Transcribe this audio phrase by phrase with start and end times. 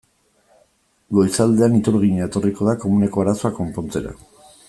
[1.17, 4.17] Goizaldean iturgina etorriko da komuneko arazoa konpontzera.